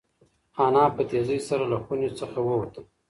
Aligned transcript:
انا 0.63 0.83
په 0.95 1.01
تېزۍ 1.09 1.39
سره 1.49 1.63
له 1.71 1.77
خونې 1.83 2.09
څخه 2.19 2.39
ووته. 2.47 2.81